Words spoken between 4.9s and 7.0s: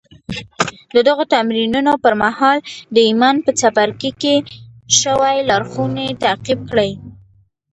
شوې لارښوونې تعقيب کړئ.